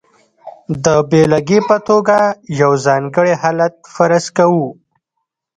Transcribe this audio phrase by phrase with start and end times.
[0.83, 2.17] د بېلګې په توګه
[2.61, 4.67] یو ځانګړی حالت فرض کوو.